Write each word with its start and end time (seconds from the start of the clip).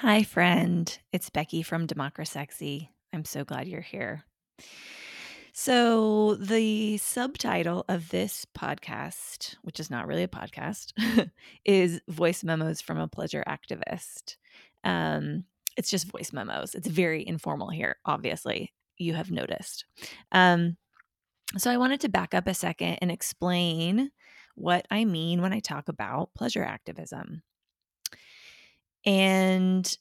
Hi, 0.00 0.22
friend. 0.22 0.98
It's 1.12 1.28
Becky 1.28 1.62
from 1.62 1.86
Democrasexy. 1.86 2.88
I'm 3.12 3.26
so 3.26 3.44
glad 3.44 3.68
you're 3.68 3.82
here. 3.82 4.24
So, 5.52 6.36
the 6.36 6.96
subtitle 6.96 7.84
of 7.86 8.08
this 8.08 8.46
podcast, 8.56 9.56
which 9.60 9.78
is 9.78 9.90
not 9.90 10.06
really 10.06 10.22
a 10.22 10.26
podcast, 10.26 10.94
is 11.66 12.00
Voice 12.08 12.42
Memos 12.42 12.80
from 12.80 12.96
a 12.96 13.08
Pleasure 13.08 13.44
Activist. 13.46 14.36
Um, 14.84 15.44
it's 15.76 15.90
just 15.90 16.10
voice 16.10 16.32
memos. 16.32 16.74
It's 16.74 16.88
very 16.88 17.28
informal 17.28 17.68
here, 17.68 17.96
obviously. 18.06 18.72
You 18.96 19.12
have 19.12 19.30
noticed. 19.30 19.84
Um, 20.32 20.78
so, 21.58 21.70
I 21.70 21.76
wanted 21.76 22.00
to 22.00 22.08
back 22.08 22.32
up 22.32 22.46
a 22.46 22.54
second 22.54 23.00
and 23.02 23.10
explain 23.10 24.12
what 24.54 24.86
I 24.90 25.04
mean 25.04 25.42
when 25.42 25.52
I 25.52 25.60
talk 25.60 25.90
about 25.90 26.32
pleasure 26.32 26.64
activism. 26.64 27.42
And 29.04 29.96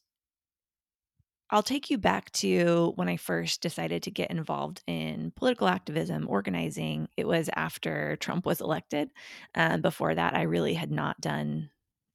I'll 1.51 1.63
take 1.63 1.89
you 1.89 1.97
back 1.97 2.31
to 2.33 2.93
when 2.95 3.09
I 3.09 3.17
first 3.17 3.61
decided 3.61 4.03
to 4.03 4.11
get 4.11 4.29
involved 4.29 4.83
in 4.85 5.31
political 5.35 5.67
activism, 5.67 6.27
organizing. 6.29 7.09
It 7.17 7.27
was 7.27 7.49
after 7.55 8.17
Trump 8.17 8.45
was 8.45 8.61
elected. 8.61 9.09
Um, 9.55 9.81
before 9.81 10.13
that, 10.13 10.35
I 10.35 10.43
really 10.43 10.75
had 10.75 10.91
not 10.91 11.19
done 11.19 11.71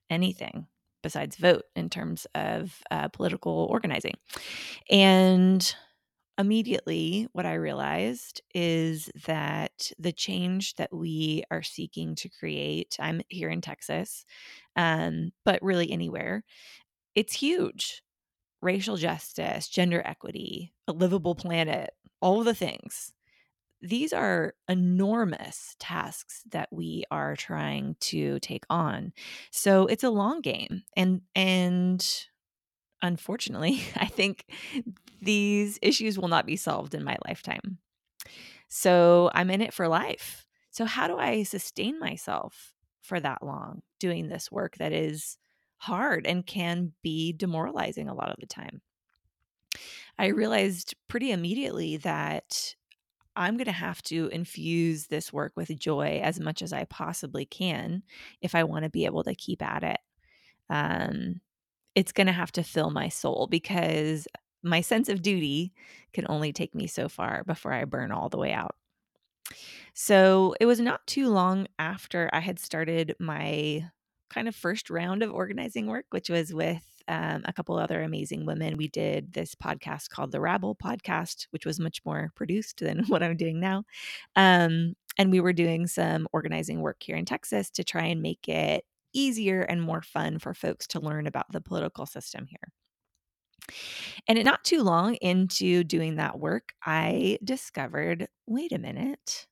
anything 0.09 0.67
besides 1.03 1.37
vote 1.37 1.65
in 1.75 1.91
terms 1.91 2.27
of 2.35 2.81
uh, 2.91 3.09
political 3.09 3.67
organizing. 3.71 4.15
And 4.89 5.75
immediately, 6.39 7.29
what 7.33 7.47
I 7.47 7.55
realized 7.55 8.41
is 8.55 9.11
that 9.27 9.93
the 9.99 10.13
change 10.13 10.75
that 10.77 10.93
we 10.93 11.45
are 11.51 11.63
seeking 11.63 12.15
to 12.17 12.29
create, 12.29 12.97
I'm 13.01 13.23
here 13.29 13.51
in 13.51 13.61
Texas, 13.61 14.25
um, 14.77 15.33
but 15.45 15.63
really 15.63 15.91
anywhere, 15.91 16.45
it's 17.15 17.35
huge 17.35 18.03
racial 18.63 18.97
justice, 18.97 19.69
gender 19.69 20.03
equity, 20.05 20.73
a 20.89 20.93
livable 20.93 21.35
planet, 21.35 21.91
all 22.21 22.43
the 22.43 22.55
things. 22.55 23.13
These 23.83 24.15
are 24.15 24.55
enormous 24.69 25.77
tasks 25.79 26.43
that 26.51 26.71
we 26.73 27.05
are 27.11 27.37
trying 27.37 27.97
to 28.01 28.41
take 28.41 28.65
on. 28.71 29.13
So 29.51 29.87
it's 29.87 30.05
a 30.05 30.11
long 30.11 30.41
game. 30.41 30.85
And 30.97 31.21
and 31.35 32.27
unfortunately, 33.05 33.81
I 33.97 34.07
think 34.07 34.47
these 35.23 35.79
issues 35.81 36.19
will 36.19 36.29
not 36.29 36.47
be 36.47 36.57
solved 36.57 36.95
in 36.95 37.05
my 37.05 37.17
lifetime. 37.27 37.79
So 38.69 39.31
I'm 39.33 39.51
in 39.51 39.61
it 39.61 39.73
for 39.73 39.87
life. 39.87 40.47
So 40.71 40.85
how 40.85 41.07
do 41.07 41.17
I 41.17 41.45
sustain 41.45 42.01
myself 42.01 42.75
for 43.01 43.21
that 43.21 43.43
long 43.43 43.83
doing 44.01 44.29
this 44.29 44.51
work 44.51 44.77
that 44.79 44.93
is 44.93 45.39
hard 45.77 46.27
and 46.27 46.47
can 46.47 46.93
be 47.03 47.33
demoralizing 47.33 48.09
a 48.09 48.15
lot 48.15 48.31
of 48.31 48.37
the 48.41 48.47
time. 48.47 48.81
I 50.19 50.29
realized 50.29 50.95
pretty 51.09 51.31
immediately 51.31 51.99
that 51.99 52.75
I'm 53.37 53.57
going 53.57 53.67
to 53.67 53.73
have 53.73 54.01
to 54.05 54.29
infuse 54.29 55.09
this 55.09 55.33
work 55.33 55.53
with 55.57 55.77
joy 55.79 56.21
as 56.23 56.41
much 56.41 56.63
as 56.63 56.73
I 56.73 56.85
possibly 56.85 57.45
can 57.45 58.03
if 58.41 58.55
I 58.55 58.65
want 58.65 58.85
to 58.85 58.91
be 58.91 59.05
able 59.05 59.25
to 59.25 59.35
keep 59.35 59.61
at 59.61 59.83
it. 59.83 59.99
Um, 60.71 61.41
it's 61.95 62.13
going 62.13 62.27
to 62.27 62.33
have 62.33 62.53
to 62.53 62.63
fill 62.63 62.91
my 62.91 63.09
soul 63.09 63.47
because 63.51 64.27
my 64.63 64.81
sense 64.81 65.09
of 65.09 65.23
duty 65.23 65.73
can 66.13 66.27
only 66.29 66.53
take 66.53 66.75
me 66.75 66.87
so 66.87 67.09
far 67.09 67.45
before 67.45 67.73
I 67.73 67.85
burn 67.85 68.13
all 68.13 68.29
the 68.29 68.39
way 68.39 68.53
out. 68.53 68.75
So 69.93 70.55
it 70.59 70.67
was 70.67 70.81
not 70.81 71.07
too 71.07 71.29
long 71.29 71.67
after 71.79 72.31
I 72.33 72.41
had 72.41 72.59
started 72.59 73.15
my 73.21 73.89
kind 74.31 74.49
of 74.49 74.57
first 74.57 74.91
round 74.91 75.23
of 75.23 75.33
organizing 75.33 75.87
work, 75.87 76.07
which 76.11 76.31
was 76.31 76.53
with 76.53 76.83
um, 77.07 77.43
a 77.45 77.53
couple 77.53 77.77
other 77.77 78.03
amazing 78.03 78.47
women. 78.47 78.77
We 78.77 78.89
did 78.89 79.33
this 79.33 79.55
podcast 79.55 80.09
called 80.09 80.33
the 80.33 80.41
Rabble 80.41 80.75
Podcast, 80.75 81.47
which 81.51 81.67
was 81.67 81.79
much 81.79 82.01
more 82.05 82.33
produced 82.35 82.81
than 82.81 83.05
what 83.09 83.23
I'm 83.23 83.37
doing 83.37 83.61
now. 83.61 83.85
Um, 84.35 84.95
and 85.19 85.31
we 85.31 85.41
were 85.41 85.53
doing 85.53 85.87
some 85.87 86.27
organizing 86.33 86.81
work 86.81 86.97
here 87.01 87.17
in 87.17 87.25
Texas 87.25 87.71
to 87.71 87.85
try 87.85 88.07
and 88.07 88.23
make 88.23 88.49
it 88.49 88.85
easier 89.15 89.63
and 89.63 89.83
more 89.83 90.03
fun 90.03 90.39
for 90.39 90.55
folks 90.55 90.87
to 90.89 91.01
learn 91.01 91.27
about 91.27 91.51
the 91.53 91.61
political 91.61 92.07
system 92.07 92.47
here. 92.47 92.73
And 94.29 94.43
not 94.45 94.65
too 94.65 94.83
long 94.83 95.15
into 95.17 95.85
doing 95.85 96.17
that 96.17 96.39
work, 96.39 96.75
I 96.85 97.39
discovered 97.43 98.29
wait 98.47 98.73
a 98.73 98.79
minute, 98.79 99.47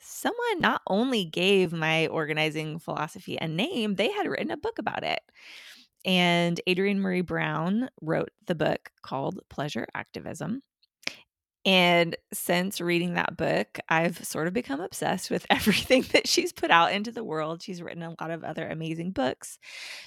someone 0.00 0.60
not 0.60 0.82
only 0.88 1.24
gave 1.24 1.72
my 1.72 2.08
organizing 2.08 2.78
philosophy 2.78 3.38
a 3.40 3.48
name, 3.48 3.96
they 3.96 4.10
had 4.10 4.28
written 4.28 4.50
a 4.50 4.56
book 4.56 4.78
about 4.78 5.04
it. 5.04 5.20
And 6.04 6.60
Adrienne 6.68 7.00
Maree 7.00 7.26
Brown 7.26 7.88
wrote 8.00 8.30
the 8.46 8.54
book 8.56 8.90
called 9.02 9.40
Pleasure 9.50 9.86
Activism. 9.94 10.62
And 11.64 12.16
since 12.32 12.80
reading 12.80 13.14
that 13.14 13.36
book, 13.36 13.78
I've 13.88 14.24
sort 14.24 14.48
of 14.48 14.52
become 14.52 14.80
obsessed 14.80 15.30
with 15.30 15.46
everything 15.50 16.04
that 16.12 16.26
she's 16.26 16.52
put 16.52 16.70
out 16.70 16.92
into 16.92 17.12
the 17.12 17.22
world. 17.22 17.62
She's 17.62 17.80
written 17.80 18.02
a 18.02 18.16
lot 18.20 18.30
of 18.30 18.42
other 18.42 18.68
amazing 18.68 19.12
books. 19.12 19.58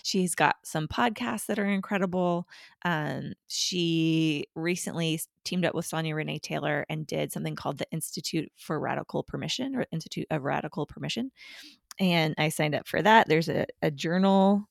She's 0.03 0.35
got 0.35 0.57
some 0.63 0.87
podcasts 0.87 1.45
that 1.45 1.59
are 1.59 1.65
incredible. 1.65 2.47
Um, 2.83 3.33
she 3.47 4.47
recently 4.55 5.21
teamed 5.45 5.65
up 5.65 5.75
with 5.75 5.85
Sonya 5.85 6.15
Renee 6.15 6.39
Taylor 6.39 6.85
and 6.89 7.07
did 7.07 7.31
something 7.31 7.55
called 7.55 7.77
the 7.77 7.89
Institute 7.91 8.51
for 8.57 8.79
Radical 8.79 9.23
Permission 9.23 9.75
or 9.75 9.85
Institute 9.91 10.27
of 10.29 10.43
Radical 10.43 10.85
Permission. 10.85 11.31
And 11.99 12.35
I 12.37 12.49
signed 12.49 12.75
up 12.75 12.87
for 12.87 13.01
that. 13.01 13.29
There's 13.29 13.47
a, 13.47 13.65
a 13.81 13.91
journal 13.91 14.67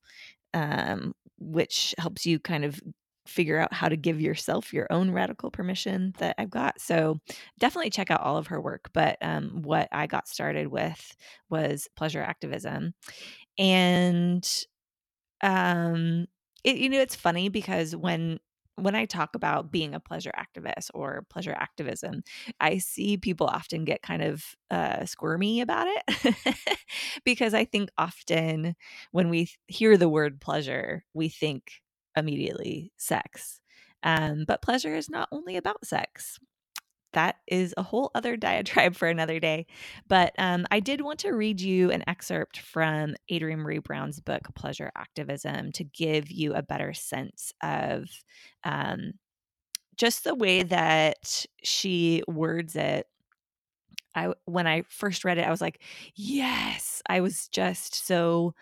um, 0.52 1.14
which 1.38 1.94
helps 1.98 2.26
you 2.26 2.38
kind 2.38 2.64
of 2.64 2.78
figure 3.26 3.58
out 3.58 3.72
how 3.72 3.88
to 3.88 3.96
give 3.96 4.20
yourself 4.20 4.72
your 4.72 4.86
own 4.90 5.10
radical 5.10 5.50
permission 5.50 6.14
that 6.18 6.34
I've 6.38 6.50
got. 6.50 6.80
So 6.80 7.20
definitely 7.58 7.90
check 7.90 8.10
out 8.10 8.20
all 8.20 8.36
of 8.36 8.48
her 8.48 8.60
work. 8.60 8.90
But 8.92 9.16
um, 9.22 9.62
what 9.62 9.88
I 9.92 10.06
got 10.06 10.28
started 10.28 10.68
with 10.68 11.16
was 11.48 11.88
pleasure 11.96 12.22
activism. 12.22 12.94
And 13.58 14.46
um, 15.42 16.26
it, 16.62 16.76
you 16.76 16.88
know, 16.88 17.00
it's 17.00 17.16
funny 17.16 17.48
because 17.48 17.94
when 17.94 18.38
when 18.76 18.96
I 18.96 19.04
talk 19.04 19.36
about 19.36 19.70
being 19.70 19.94
a 19.94 20.00
pleasure 20.00 20.32
activist 20.36 20.90
or 20.94 21.24
pleasure 21.30 21.54
activism, 21.56 22.24
I 22.58 22.78
see 22.78 23.16
people 23.16 23.46
often 23.46 23.84
get 23.84 24.02
kind 24.02 24.20
of 24.20 24.44
uh, 24.68 25.04
squirmy 25.06 25.60
about 25.60 25.86
it 25.88 26.56
because 27.24 27.54
I 27.54 27.66
think 27.66 27.90
often 27.96 28.74
when 29.12 29.28
we 29.28 29.48
hear 29.68 29.96
the 29.96 30.08
word 30.08 30.40
pleasure, 30.40 31.04
we 31.14 31.28
think 31.28 31.82
immediately 32.16 32.92
sex. 32.96 33.60
Um, 34.02 34.44
but 34.46 34.62
pleasure 34.62 34.94
is 34.94 35.08
not 35.10 35.28
only 35.32 35.56
about 35.56 35.86
sex. 35.86 36.38
That 37.12 37.36
is 37.46 37.74
a 37.76 37.82
whole 37.82 38.10
other 38.14 38.36
diatribe 38.38 38.96
for 38.96 39.08
another 39.08 39.40
day. 39.40 39.66
But 40.08 40.34
um, 40.38 40.66
I 40.70 40.80
did 40.80 41.00
want 41.00 41.20
to 41.20 41.32
read 41.32 41.60
you 41.60 41.90
an 41.90 42.04
excerpt 42.08 42.58
from 42.58 43.14
Adrienne 43.32 43.60
Maree 43.60 43.82
Brown's 43.82 44.20
book, 44.20 44.42
Pleasure 44.54 44.90
Activism, 44.96 45.72
to 45.72 45.84
give 45.84 46.30
you 46.30 46.54
a 46.54 46.62
better 46.62 46.92
sense 46.92 47.52
of 47.62 48.04
um, 48.64 49.12
just 49.96 50.24
the 50.24 50.34
way 50.34 50.62
that 50.62 51.46
she 51.62 52.22
words 52.28 52.76
it 52.76 53.06
I 54.14 54.32
when 54.44 54.66
I 54.66 54.82
first 54.88 55.24
read 55.24 55.38
it, 55.38 55.46
I 55.46 55.50
was 55.50 55.60
like, 55.60 55.82
yes. 56.14 57.02
I 57.08 57.20
was 57.20 57.48
just 57.48 58.06
so 58.06 58.54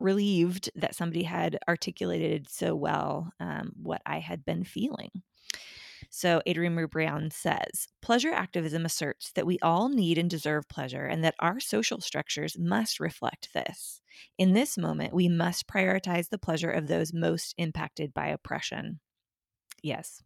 relieved 0.00 0.70
that 0.74 0.94
somebody 0.94 1.22
had 1.22 1.58
articulated 1.68 2.48
so 2.48 2.74
well 2.74 3.32
um, 3.40 3.72
what 3.80 4.02
I 4.06 4.18
had 4.18 4.44
been 4.44 4.64
feeling. 4.64 5.10
So, 6.12 6.42
Adrienne 6.48 6.86
Brown 6.86 7.30
says 7.30 7.86
Pleasure 8.02 8.32
activism 8.32 8.84
asserts 8.84 9.30
that 9.32 9.46
we 9.46 9.58
all 9.60 9.88
need 9.88 10.18
and 10.18 10.28
deserve 10.28 10.68
pleasure 10.68 11.04
and 11.04 11.22
that 11.22 11.36
our 11.38 11.60
social 11.60 12.00
structures 12.00 12.58
must 12.58 12.98
reflect 12.98 13.50
this. 13.54 14.00
In 14.36 14.52
this 14.52 14.76
moment, 14.76 15.14
we 15.14 15.28
must 15.28 15.68
prioritize 15.68 16.28
the 16.28 16.38
pleasure 16.38 16.70
of 16.70 16.88
those 16.88 17.12
most 17.12 17.54
impacted 17.58 18.12
by 18.12 18.26
oppression. 18.26 19.00
Yes. 19.82 20.22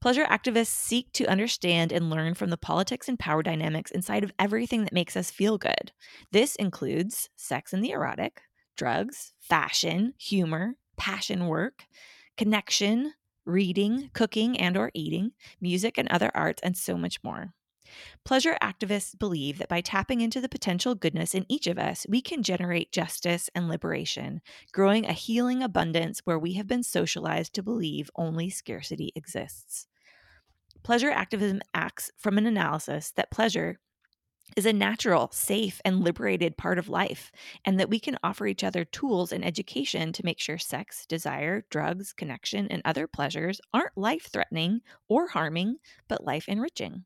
Pleasure 0.00 0.24
activists 0.24 0.66
seek 0.66 1.12
to 1.12 1.26
understand 1.26 1.90
and 1.90 2.10
learn 2.10 2.34
from 2.34 2.50
the 2.50 2.56
politics 2.56 3.08
and 3.08 3.18
power 3.18 3.42
dynamics 3.42 3.90
inside 3.90 4.24
of 4.24 4.32
everything 4.38 4.84
that 4.84 4.92
makes 4.92 5.16
us 5.16 5.30
feel 5.30 5.58
good. 5.58 5.92
This 6.32 6.54
includes 6.56 7.28
sex 7.36 7.72
and 7.72 7.84
the 7.84 7.90
erotic, 7.90 8.42
drugs, 8.76 9.32
fashion, 9.40 10.14
humor, 10.18 10.76
passion 10.96 11.46
work, 11.46 11.84
connection, 12.36 13.12
reading, 13.44 14.10
cooking 14.12 14.58
and 14.58 14.76
or 14.76 14.90
eating, 14.94 15.32
music 15.60 15.98
and 15.98 16.08
other 16.08 16.30
arts 16.34 16.62
and 16.62 16.76
so 16.76 16.96
much 16.96 17.22
more. 17.22 17.54
Pleasure 18.24 18.56
activists 18.62 19.16
believe 19.16 19.58
that 19.58 19.68
by 19.68 19.80
tapping 19.80 20.20
into 20.20 20.40
the 20.40 20.48
potential 20.48 20.94
goodness 20.94 21.34
in 21.34 21.44
each 21.48 21.66
of 21.66 21.78
us, 21.78 22.06
we 22.08 22.20
can 22.22 22.42
generate 22.42 22.90
justice 22.90 23.50
and 23.54 23.68
liberation, 23.68 24.40
growing 24.72 25.04
a 25.04 25.12
healing 25.12 25.62
abundance 25.62 26.20
where 26.24 26.38
we 26.38 26.54
have 26.54 26.66
been 26.66 26.82
socialized 26.82 27.52
to 27.54 27.62
believe 27.62 28.10
only 28.16 28.48
scarcity 28.48 29.12
exists. 29.14 29.86
Pleasure 30.82 31.10
activism 31.10 31.60
acts 31.72 32.10
from 32.18 32.38
an 32.38 32.46
analysis 32.46 33.12
that 33.12 33.30
pleasure 33.30 33.78
is 34.56 34.66
a 34.66 34.72
natural, 34.72 35.30
safe, 35.32 35.80
and 35.84 36.02
liberated 36.04 36.56
part 36.56 36.78
of 36.78 36.88
life, 36.88 37.32
and 37.64 37.78
that 37.80 37.88
we 37.90 37.98
can 38.00 38.18
offer 38.22 38.46
each 38.46 38.64
other 38.64 38.84
tools 38.84 39.32
and 39.32 39.44
education 39.44 40.12
to 40.12 40.24
make 40.24 40.40
sure 40.40 40.58
sex, 40.58 41.06
desire, 41.06 41.64
drugs, 41.70 42.12
connection, 42.12 42.68
and 42.68 42.82
other 42.84 43.06
pleasures 43.06 43.60
aren't 43.72 43.96
life 43.96 44.28
threatening 44.32 44.80
or 45.08 45.28
harming, 45.28 45.76
but 46.08 46.24
life 46.24 46.48
enriching. 46.48 47.04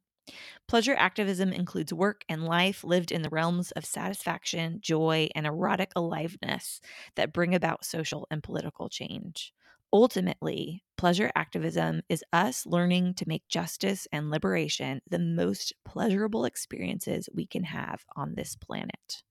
Pleasure 0.68 0.94
activism 0.94 1.52
includes 1.52 1.92
work 1.92 2.24
and 2.28 2.44
life 2.44 2.84
lived 2.84 3.10
in 3.12 3.22
the 3.22 3.30
realms 3.30 3.72
of 3.72 3.84
satisfaction, 3.84 4.80
joy, 4.80 5.28
and 5.34 5.46
erotic 5.46 5.92
aliveness 5.96 6.80
that 7.16 7.32
bring 7.32 7.54
about 7.54 7.84
social 7.84 8.26
and 8.30 8.42
political 8.42 8.88
change. 8.88 9.52
Ultimately, 9.92 10.82
pleasure 10.96 11.30
activism 11.34 12.02
is 12.08 12.24
us 12.32 12.64
learning 12.66 13.14
to 13.14 13.28
make 13.28 13.48
justice 13.48 14.06
and 14.12 14.30
liberation 14.30 15.02
the 15.06 15.18
most 15.18 15.74
pleasurable 15.84 16.44
experiences 16.46 17.28
we 17.34 17.46
can 17.46 17.64
have 17.64 18.04
on 18.16 18.34
this 18.34 18.56
planet. 18.56 19.22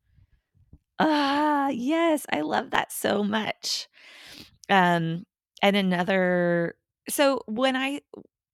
Ah, 0.99 1.69
yes, 1.69 2.25
I 2.31 2.41
love 2.41 2.71
that 2.71 2.91
so 2.91 3.23
much. 3.23 3.87
Um, 4.69 5.25
and 5.61 5.75
another 5.75 6.77
so 7.09 7.41
when 7.47 7.75
I 7.75 8.01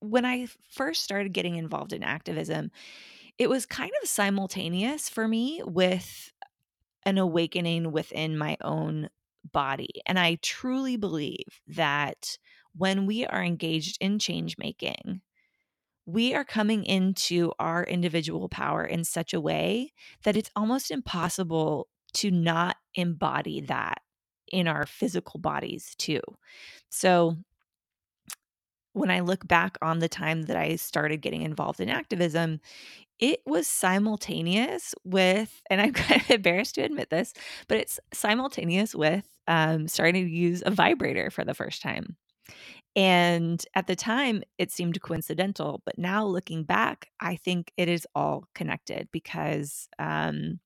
when 0.02 0.26
I 0.26 0.48
first 0.70 1.04
started 1.04 1.34
getting 1.34 1.56
involved 1.58 1.94
in 1.94 2.04
activism, 2.04 2.72
it 3.40 3.50
was 3.50 3.66
kind 3.66 3.92
of 4.04 4.10
simultaneous 4.10 5.10
for 5.10 5.28
me 5.28 5.62
with 5.66 6.32
an 7.06 7.18
awakening 7.18 7.92
within 7.92 8.38
my 8.38 8.58
own 8.62 9.10
body. 9.52 10.02
And 10.06 10.20
I 10.20 10.38
truly 10.42 10.98
believe 10.98 11.62
that 11.68 12.38
when 12.76 13.06
we 13.06 13.26
are 13.26 13.44
engaged 13.44 13.98
in 14.02 14.20
change 14.20 14.58
making, 14.58 15.22
we 16.06 16.34
are 16.34 16.44
coming 16.44 16.84
into 16.84 17.52
our 17.60 17.84
individual 17.84 18.50
power 18.50 18.84
in 18.84 19.04
such 19.04 19.34
a 19.34 19.40
way 19.40 19.94
that 20.24 20.36
it's 20.36 20.52
almost 20.56 20.92
impossible 20.92 21.88
to 22.14 22.30
not 22.30 22.76
embody 22.96 23.62
that 23.62 24.02
in 24.52 24.68
our 24.68 24.86
physical 24.86 25.40
bodies 25.40 25.96
too. 25.98 26.22
So, 26.90 27.38
when 28.94 29.12
I 29.12 29.20
look 29.20 29.48
back 29.48 29.78
on 29.82 30.00
the 30.00 30.10
time 30.10 30.44
that 30.44 30.56
I 30.56 30.76
started 30.76 31.22
getting 31.22 31.42
involved 31.42 31.80
in 31.80 31.90
activism, 31.90 32.60
it 33.20 33.42
was 33.46 33.68
simultaneous 33.68 34.94
with, 35.04 35.62
and 35.70 35.82
I'm 35.82 35.94
kind 35.94 36.22
of 36.22 36.32
embarrassed 36.32 36.76
to 36.76 36.82
admit 36.82 37.10
this, 37.10 37.34
but 37.68 37.78
it's 37.78 38.00
simultaneous 38.14 38.96
with 38.96 39.26
um, 39.48 39.88
starting 39.88 40.26
to 40.26 40.32
use 40.32 40.64
a 40.66 40.72
vibrator 40.72 41.30
for 41.30 41.44
the 41.44 41.54
first 41.54 41.82
time. 41.82 42.18
And 42.96 43.64
at 43.74 43.88
the 43.88 43.96
time, 43.96 44.44
it 44.60 44.72
seemed 44.72 45.02
coincidental, 45.02 45.82
but 45.84 45.98
now 45.98 46.26
looking 46.26 46.64
back, 46.64 47.10
I 47.20 47.38
think 47.38 47.72
it 47.76 47.90
is 47.90 48.06
all 48.14 48.46
connected 48.54 49.10
because 49.12 49.88
um, 49.98 50.60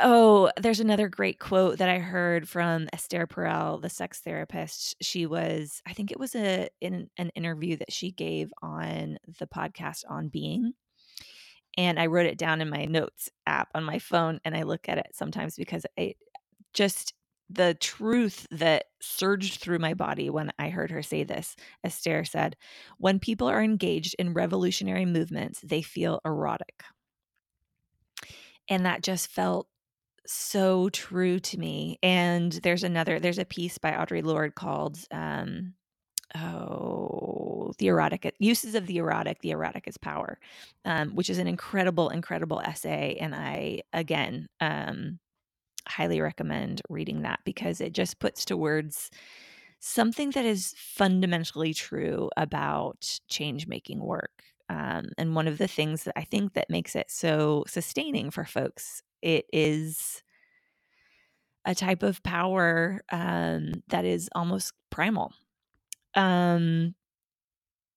Oh, 0.00 0.50
there's 0.60 0.80
another 0.80 1.08
great 1.08 1.38
quote 1.38 1.78
that 1.78 1.88
I 1.88 1.98
heard 1.98 2.48
from 2.48 2.88
Esther 2.92 3.28
Perel, 3.28 3.80
the 3.80 3.88
sex 3.88 4.20
therapist. 4.20 4.96
She 5.00 5.24
was, 5.24 5.80
I 5.86 5.92
think 5.92 6.10
it 6.10 6.18
was 6.18 6.34
a 6.34 6.68
in 6.80 7.08
an 7.16 7.30
interview 7.36 7.76
that 7.76 7.92
she 7.92 8.10
gave 8.10 8.52
on 8.60 9.18
the 9.38 9.46
podcast 9.46 10.02
on 10.08 10.28
being. 10.28 10.72
And 11.76 11.98
I 11.98 12.06
wrote 12.06 12.26
it 12.26 12.38
down 12.38 12.60
in 12.60 12.70
my 12.70 12.86
notes 12.86 13.30
app 13.46 13.68
on 13.74 13.84
my 13.84 13.98
phone 14.00 14.40
and 14.44 14.56
I 14.56 14.62
look 14.62 14.88
at 14.88 14.98
it 14.98 15.08
sometimes 15.12 15.56
because 15.56 15.86
it 15.96 16.16
just 16.72 17.14
the 17.50 17.74
truth 17.74 18.46
that 18.50 18.86
surged 19.00 19.60
through 19.60 19.78
my 19.78 19.94
body 19.94 20.30
when 20.30 20.50
I 20.58 20.70
heard 20.70 20.90
her 20.90 21.02
say 21.02 21.24
this. 21.24 21.54
Esther 21.84 22.24
said, 22.24 22.56
When 22.98 23.20
people 23.20 23.48
are 23.48 23.62
engaged 23.62 24.16
in 24.18 24.34
revolutionary 24.34 25.06
movements, 25.06 25.60
they 25.60 25.82
feel 25.82 26.20
erotic. 26.24 26.82
And 28.68 28.86
that 28.86 29.02
just 29.02 29.28
felt 29.28 29.68
so 30.26 30.88
true 30.90 31.38
to 31.40 31.58
me. 31.58 31.98
And 32.02 32.52
there's 32.52 32.84
another, 32.84 33.20
there's 33.20 33.38
a 33.38 33.44
piece 33.44 33.78
by 33.78 33.92
Audre 33.92 34.24
Lorde 34.24 34.54
called, 34.54 34.98
um, 35.10 35.74
oh, 36.36 37.72
the 37.78 37.88
erotic 37.88 38.34
uses 38.38 38.74
of 38.74 38.86
the 38.86 38.98
erotic. 38.98 39.40
The 39.40 39.50
erotic 39.50 39.86
is 39.86 39.96
power, 39.96 40.38
um, 40.84 41.10
which 41.10 41.30
is 41.30 41.38
an 41.38 41.46
incredible, 41.46 42.08
incredible 42.08 42.60
essay. 42.60 43.16
And 43.20 43.34
I, 43.34 43.82
again, 43.92 44.48
um, 44.60 45.18
highly 45.86 46.20
recommend 46.20 46.82
reading 46.88 47.22
that 47.22 47.40
because 47.44 47.80
it 47.80 47.92
just 47.92 48.18
puts 48.18 48.44
to 48.46 48.56
words 48.56 49.10
something 49.80 50.30
that 50.30 50.46
is 50.46 50.74
fundamentally 50.78 51.74
true 51.74 52.30
about 52.36 53.18
change 53.28 53.66
making 53.66 54.00
work. 54.00 54.42
Um, 54.70 55.10
and 55.18 55.34
one 55.34 55.46
of 55.46 55.58
the 55.58 55.68
things 55.68 56.04
that 56.04 56.14
I 56.16 56.24
think 56.24 56.54
that 56.54 56.70
makes 56.70 56.96
it 56.96 57.10
so 57.10 57.64
sustaining 57.66 58.30
for 58.30 58.46
folks 58.46 59.02
it 59.24 59.46
is 59.52 60.22
a 61.64 61.74
type 61.74 62.02
of 62.02 62.22
power 62.22 63.02
um, 63.10 63.82
that 63.88 64.04
is 64.04 64.28
almost 64.34 64.74
primal. 64.90 65.32
Um, 66.14 66.94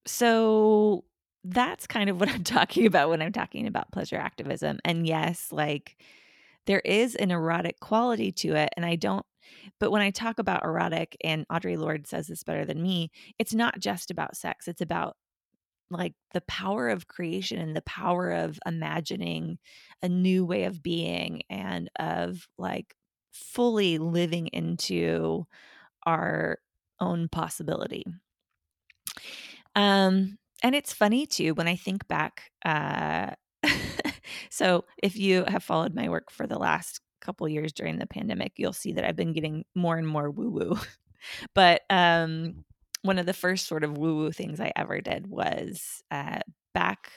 so 0.05 1.03
that's 1.43 1.85
kind 1.85 2.09
of 2.09 2.19
what 2.19 2.29
I'm 2.29 2.43
talking 2.45 2.87
about 2.87 3.09
when 3.09 3.21
I'm 3.21 3.33
talking 3.33 3.67
about 3.67 3.91
pleasure 3.91 4.15
activism. 4.15 4.79
And 4.85 5.05
yes, 5.05 5.49
like 5.51 5.97
there 6.65 6.79
is 6.79 7.15
an 7.15 7.29
erotic 7.29 7.79
quality 7.81 8.31
to 8.31 8.55
it. 8.55 8.69
And 8.77 8.85
I 8.85 8.95
don't, 8.95 9.25
but 9.79 9.91
when 9.91 10.01
I 10.01 10.11
talk 10.11 10.39
about 10.39 10.63
erotic, 10.63 11.17
and 11.23 11.47
Audre 11.49 11.77
Lorde 11.77 12.07
says 12.07 12.27
this 12.27 12.43
better 12.43 12.65
than 12.65 12.81
me, 12.81 13.11
it's 13.37 13.53
not 13.53 13.79
just 13.79 14.11
about 14.11 14.37
sex, 14.37 14.67
it's 14.67 14.81
about 14.81 15.17
like 15.89 16.13
the 16.33 16.41
power 16.41 16.89
of 16.89 17.07
creation 17.07 17.59
and 17.59 17.75
the 17.75 17.81
power 17.83 18.31
of 18.31 18.59
imagining 18.65 19.57
a 20.01 20.09
new 20.09 20.45
way 20.45 20.63
of 20.65 20.83
being 20.83 21.41
and 21.49 21.89
of 21.99 22.47
like 22.57 22.95
fully 23.31 23.97
living 23.97 24.47
into 24.47 25.45
our 26.05 26.59
own 26.99 27.29
possibility. 27.29 28.05
Um, 29.75 30.37
and 30.63 30.75
it's 30.75 30.93
funny 30.93 31.25
too 31.25 31.53
when 31.53 31.67
I 31.67 31.75
think 31.75 32.07
back. 32.07 32.51
Uh, 32.65 33.31
so 34.49 34.85
if 35.01 35.15
you 35.15 35.45
have 35.47 35.63
followed 35.63 35.93
my 35.93 36.09
work 36.09 36.31
for 36.31 36.47
the 36.47 36.57
last 36.57 37.01
couple 37.21 37.47
years 37.47 37.73
during 37.73 37.97
the 37.99 38.07
pandemic, 38.07 38.53
you'll 38.57 38.73
see 38.73 38.93
that 38.93 39.03
I've 39.05 39.15
been 39.15 39.33
getting 39.33 39.65
more 39.75 39.97
and 39.97 40.07
more 40.07 40.31
woo 40.31 40.49
woo. 40.49 40.77
but 41.53 41.81
um, 41.89 42.65
one 43.01 43.19
of 43.19 43.25
the 43.25 43.33
first 43.33 43.67
sort 43.67 43.83
of 43.83 43.97
woo 43.97 44.17
woo 44.17 44.31
things 44.31 44.59
I 44.59 44.71
ever 44.75 45.01
did 45.01 45.27
was 45.27 46.01
uh, 46.11 46.39
back. 46.73 47.11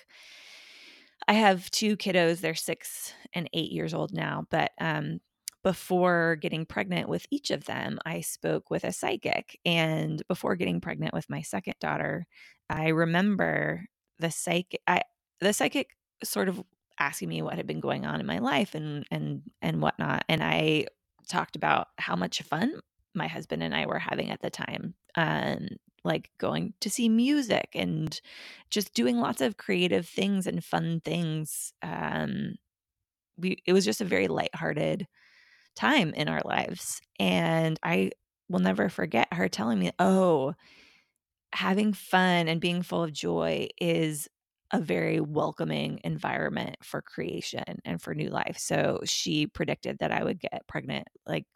I 1.29 1.35
have 1.35 1.71
two 1.71 1.97
kiddos, 1.97 2.41
they're 2.41 2.55
six 2.55 3.12
and 3.32 3.49
eight 3.53 3.73
years 3.73 3.94
old 3.94 4.12
now, 4.12 4.47
but 4.50 4.73
um, 4.81 5.21
before 5.62 6.37
getting 6.37 6.65
pregnant 6.65 7.09
with 7.09 7.27
each 7.31 7.50
of 7.50 7.65
them, 7.65 7.99
I 8.06 8.23
spoke 8.23 8.71
with 8.71 8.85
a 8.85 8.93
psychic. 8.93 9.59
And 9.65 10.23
before 10.27 10.56
getting 10.56 10.81
pregnant 10.81 11.12
with 11.12 11.29
my 11.29 11.43
second 11.43 11.75
daughter, 11.81 12.27
I 12.70 12.89
remember 12.89 13.84
the 14.19 14.31
psychic, 14.31 14.81
I, 14.87 15.03
the 15.41 15.53
psychic 15.53 15.91
sort 16.25 16.49
of 16.49 16.63
asking 16.99 17.29
me 17.29 17.43
what 17.43 17.56
had 17.56 17.67
been 17.67 17.81
going 17.81 18.06
on 18.06 18.20
in 18.20 18.27
my 18.27 18.39
life 18.39 18.75
and 18.75 19.06
and 19.10 19.43
and 19.63 19.81
whatnot. 19.81 20.25
And 20.29 20.43
I 20.43 20.87
talked 21.29 21.56
about 21.56 21.89
how 21.99 22.17
much 22.17 22.43
fun 22.43 22.81
my 23.14 23.29
husband 23.29 23.62
and 23.62 23.74
I 23.74 23.86
were 23.86 23.98
having 23.98 24.31
at 24.31 24.40
the 24.43 24.50
time. 24.50 24.94
Um, 25.17 25.69
like 26.05 26.31
going 26.38 26.72
to 26.81 26.88
see 26.90 27.08
music 27.10 27.69
and 27.74 28.19
just 28.70 28.94
doing 28.94 29.19
lots 29.19 29.40
of 29.43 29.58
creative 29.58 30.08
things 30.08 30.46
and 30.46 30.64
fun 30.64 31.00
things. 31.05 31.72
Um, 31.82 32.55
we 33.36 33.58
it 33.67 33.72
was 33.72 33.84
just 33.84 34.00
a 34.00 34.05
very 34.05 34.29
lighthearted 34.29 35.06
time 35.76 36.14
in 36.14 36.29
our 36.29 36.43
lives. 36.44 37.00
And 37.20 37.79
I 37.82 38.12
will 38.48 38.60
never 38.60 38.88
forget 38.88 39.32
her 39.34 39.48
telling 39.48 39.79
me, 39.81 39.93
"Oh, 39.98 40.55
having 41.52 41.93
fun 41.93 42.48
and 42.48 42.60
being 42.60 42.82
full 42.82 43.02
of 43.05 43.12
joy 43.12 43.69
is 43.81 44.29
a 44.72 44.81
very 44.81 45.20
welcoming 45.20 46.00
environment 46.05 46.76
for 46.82 47.02
creation 47.02 47.64
and 47.84 48.00
for 48.00 48.14
new 48.14 48.31
life." 48.31 48.56
So 48.58 49.00
she 49.05 49.46
predicted 49.46 49.98
that 50.00 50.12
I 50.12 50.24
would 50.24 50.40
get 50.40 50.67
pregnant 50.69 51.08
like 51.26 51.46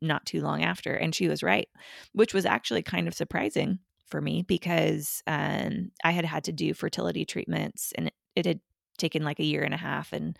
not 0.00 0.26
too 0.26 0.40
long 0.40 0.62
after. 0.62 0.94
And 0.94 1.14
she 1.14 1.28
was 1.28 1.42
right, 1.42 1.68
which 2.12 2.34
was 2.34 2.46
actually 2.46 2.82
kind 2.82 3.08
of 3.08 3.14
surprising 3.14 3.78
for 4.06 4.20
me 4.20 4.42
because 4.42 5.22
um, 5.26 5.90
I 6.02 6.12
had 6.12 6.24
had 6.24 6.44
to 6.44 6.52
do 6.52 6.74
fertility 6.74 7.24
treatments 7.24 7.92
and 7.96 8.08
it, 8.08 8.14
it, 8.36 8.46
had 8.46 8.60
taken 8.98 9.24
like 9.24 9.40
a 9.40 9.44
year 9.44 9.62
and 9.62 9.74
a 9.74 9.78
half. 9.78 10.12
And 10.12 10.38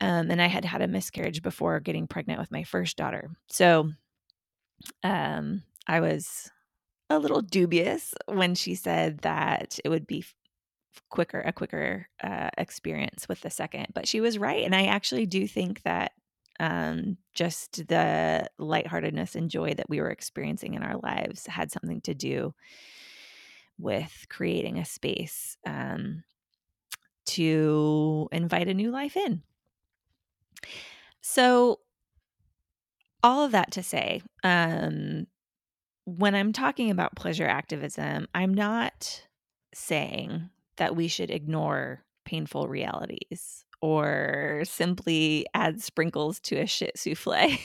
um, 0.00 0.30
and 0.30 0.40
I 0.40 0.46
had 0.46 0.64
had 0.64 0.80
a 0.80 0.88
miscarriage 0.88 1.42
before 1.42 1.78
getting 1.80 2.06
pregnant 2.06 2.40
with 2.40 2.50
my 2.50 2.64
first 2.64 2.96
daughter. 2.96 3.30
So 3.48 3.90
um, 5.02 5.62
I 5.86 6.00
was 6.00 6.50
a 7.10 7.18
little 7.18 7.42
dubious 7.42 8.14
when 8.26 8.54
she 8.54 8.74
said 8.74 9.18
that 9.18 9.78
it 9.84 9.88
would 9.88 10.06
be 10.06 10.24
quicker 11.08 11.40
a 11.40 11.52
quicker 11.52 12.08
uh, 12.22 12.50
experience 12.56 13.28
with 13.28 13.40
the 13.40 13.50
second 13.50 13.86
but 13.94 14.08
she 14.08 14.20
was 14.20 14.38
right 14.38 14.64
and 14.64 14.74
i 14.74 14.86
actually 14.86 15.26
do 15.26 15.46
think 15.46 15.82
that 15.82 16.12
um, 16.60 17.16
just 17.32 17.88
the 17.88 18.46
lightheartedness 18.58 19.34
and 19.34 19.50
joy 19.50 19.72
that 19.74 19.88
we 19.88 20.00
were 20.00 20.10
experiencing 20.10 20.74
in 20.74 20.82
our 20.82 20.98
lives 20.98 21.46
had 21.46 21.72
something 21.72 22.02
to 22.02 22.14
do 22.14 22.54
with 23.78 24.26
creating 24.28 24.78
a 24.78 24.84
space 24.84 25.56
um, 25.66 26.22
to 27.24 28.28
invite 28.30 28.68
a 28.68 28.74
new 28.74 28.90
life 28.90 29.16
in. 29.16 29.42
So, 31.22 31.80
all 33.22 33.44
of 33.44 33.52
that 33.52 33.72
to 33.72 33.82
say, 33.82 34.20
um, 34.44 35.26
when 36.04 36.34
I'm 36.34 36.52
talking 36.52 36.90
about 36.90 37.16
pleasure 37.16 37.46
activism, 37.46 38.28
I'm 38.34 38.52
not 38.52 39.26
saying 39.74 40.50
that 40.76 40.94
we 40.94 41.08
should 41.08 41.30
ignore 41.30 42.02
painful 42.24 42.68
realities 42.68 43.64
or 43.82 44.62
simply 44.64 45.46
add 45.54 45.80
sprinkles 45.80 46.40
to 46.40 46.56
a 46.56 46.66
shit 46.66 46.98
souffle, 46.98 47.58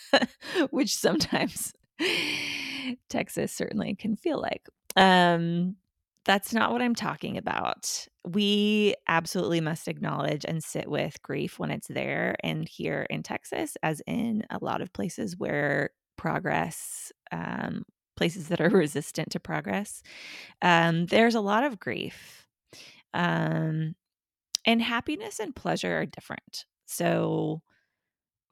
which 0.70 0.94
sometimes 0.96 1.72
Texas 3.08 3.52
certainly 3.52 3.94
can 3.94 4.16
feel 4.16 4.40
like. 4.40 4.66
Um, 4.96 5.76
that's 6.24 6.52
not 6.52 6.70
what 6.72 6.82
I'm 6.82 6.94
talking 6.94 7.36
about. 7.36 8.06
We 8.26 8.94
absolutely 9.08 9.60
must 9.60 9.88
acknowledge 9.88 10.44
and 10.46 10.62
sit 10.62 10.88
with 10.88 11.20
grief 11.22 11.58
when 11.58 11.70
it's 11.70 11.88
there. 11.88 12.36
And 12.44 12.68
here 12.68 13.06
in 13.10 13.22
Texas, 13.22 13.76
as 13.82 14.00
in 14.06 14.44
a 14.50 14.58
lot 14.62 14.82
of 14.82 14.92
places 14.92 15.36
where 15.36 15.90
progress, 16.16 17.10
um, 17.32 17.84
places 18.16 18.48
that 18.48 18.60
are 18.60 18.68
resistant 18.70 19.30
to 19.32 19.40
progress, 19.40 20.02
um, 20.60 21.06
there's 21.06 21.34
a 21.34 21.40
lot 21.40 21.64
of 21.64 21.80
grief. 21.80 22.46
Um, 23.14 23.94
and 24.64 24.82
happiness 24.82 25.40
and 25.40 25.54
pleasure 25.54 25.98
are 25.98 26.06
different. 26.06 26.66
So, 26.86 27.62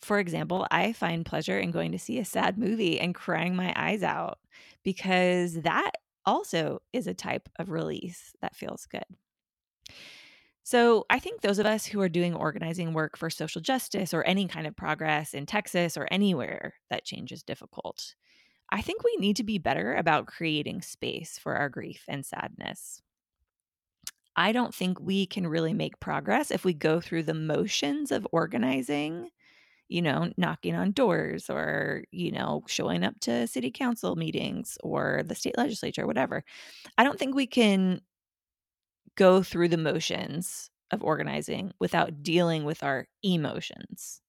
for 0.03 0.19
example, 0.19 0.67
I 0.71 0.93
find 0.93 1.27
pleasure 1.27 1.59
in 1.59 1.71
going 1.73 1.93
to 1.93 1.99
see 1.99 2.19
a 2.19 2.25
sad 2.25 2.59
movie 2.59 3.01
and 3.01 3.15
crying 3.15 3.57
my 3.57 3.73
eyes 3.77 4.03
out 4.03 4.39
because 4.85 5.55
that 5.63 5.93
also 6.27 6.81
is 6.93 7.07
a 7.07 7.15
type 7.15 7.49
of 7.59 7.71
release 7.71 8.35
that 8.43 8.57
feels 8.57 8.87
good. 8.87 9.05
So, 10.63 11.05
I 11.11 11.19
think 11.19 11.41
those 11.41 11.59
of 11.59 11.67
us 11.67 11.87
who 11.87 12.01
are 12.01 12.09
doing 12.09 12.35
organizing 12.35 12.93
work 12.93 13.17
for 13.17 13.31
social 13.31 13.61
justice 13.61 14.13
or 14.15 14.23
any 14.25 14.47
kind 14.47 14.67
of 14.67 14.77
progress 14.77 15.35
in 15.35 15.47
Texas 15.47 15.97
or 15.97 16.07
anywhere 16.11 16.75
that 16.91 17.05
change 17.05 17.33
is 17.33 17.43
difficult, 17.43 18.15
I 18.71 18.83
think 18.83 19.05
we 19.05 19.17
need 19.19 19.37
to 19.37 19.45
be 19.45 19.59
better 19.59 19.95
about 19.95 20.27
creating 20.29 20.83
space 20.83 21.39
for 21.39 21.57
our 21.57 21.69
grief 21.71 22.05
and 22.09 22.27
sadness. 22.27 23.03
I 24.37 24.53
don't 24.53 24.75
think 24.75 25.01
we 25.01 25.27
can 25.27 25.47
really 25.47 25.75
make 25.75 26.01
progress 26.01 26.51
if 26.51 26.65
we 26.65 26.75
go 26.75 27.01
through 27.01 27.25
the 27.25 27.35
motions 27.35 28.13
of 28.13 28.27
organizing 28.33 29.31
you 29.89 30.03
know, 30.03 30.33
knocking 30.39 30.75
on 30.75 30.93
doors 30.93 31.51
or, 31.51 32.05
you 32.13 32.33
know, 32.33 32.65
showing 32.67 33.05
up 33.05 33.15
to 33.21 33.47
city 33.47 33.71
council 33.71 34.17
meetings 34.17 34.79
or 34.83 35.23
the 35.25 35.35
state 35.35 35.59
legislature, 35.59 36.07
whatever. 36.07 36.45
I 36.99 37.05
don't 37.05 37.19
think 37.19 37.35
we 37.37 37.47
can 37.47 38.01
go 39.17 39.43
through 39.43 39.69
the 39.69 39.77
motions 39.77 40.71
of 40.91 41.03
organizing 41.03 41.73
without 41.79 42.23
dealing 42.23 42.65
with 42.65 42.83
our 42.83 43.07
emotions. 43.23 44.21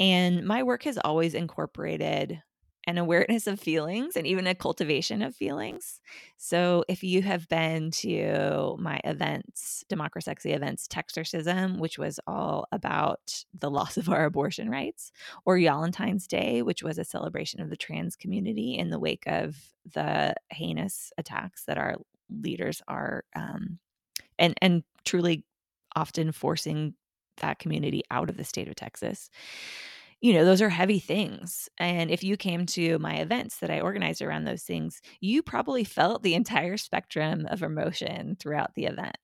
And 0.00 0.44
my 0.46 0.62
work 0.62 0.82
has 0.84 0.98
always 0.98 1.34
incorporated 1.34 2.42
an 2.86 2.98
awareness 2.98 3.46
of 3.46 3.58
feelings 3.58 4.16
and 4.16 4.26
even 4.26 4.46
a 4.46 4.54
cultivation 4.54 5.22
of 5.22 5.34
feelings. 5.34 6.00
So 6.36 6.84
if 6.88 7.02
you 7.02 7.22
have 7.22 7.48
been 7.48 7.90
to 7.92 8.76
my 8.78 9.00
events, 9.04 9.84
Democrasexy 9.88 10.54
events, 10.54 10.86
Texarcism, 10.86 11.78
which 11.78 11.98
was 11.98 12.20
all 12.26 12.66
about 12.72 13.44
the 13.58 13.70
loss 13.70 13.96
of 13.96 14.08
our 14.08 14.24
abortion 14.24 14.68
rights, 14.68 15.12
or 15.44 15.58
Valentine's 15.58 16.26
Day, 16.26 16.62
which 16.62 16.82
was 16.82 16.98
a 16.98 17.04
celebration 17.04 17.60
of 17.60 17.70
the 17.70 17.76
trans 17.76 18.16
community 18.16 18.76
in 18.76 18.90
the 18.90 18.98
wake 18.98 19.24
of 19.26 19.56
the 19.92 20.34
heinous 20.50 21.12
attacks 21.18 21.64
that 21.64 21.78
our 21.78 21.96
leaders 22.30 22.82
are 22.88 23.24
um, 23.36 23.78
and 24.38 24.54
and 24.60 24.82
truly 25.04 25.44
often 25.96 26.32
forcing 26.32 26.94
that 27.38 27.58
community 27.58 28.02
out 28.10 28.30
of 28.30 28.36
the 28.36 28.44
state 28.44 28.68
of 28.68 28.74
Texas 28.74 29.30
you 30.20 30.32
know, 30.32 30.44
those 30.44 30.62
are 30.62 30.68
heavy 30.68 30.98
things. 30.98 31.68
And 31.78 32.10
if 32.10 32.24
you 32.24 32.36
came 32.36 32.66
to 32.66 32.98
my 32.98 33.16
events 33.16 33.58
that 33.58 33.70
I 33.70 33.80
organized 33.80 34.22
around 34.22 34.44
those 34.44 34.62
things, 34.62 35.00
you 35.20 35.42
probably 35.42 35.84
felt 35.84 36.22
the 36.22 36.34
entire 36.34 36.76
spectrum 36.76 37.46
of 37.50 37.62
emotion 37.62 38.36
throughout 38.38 38.74
the 38.74 38.86
event. 38.86 39.16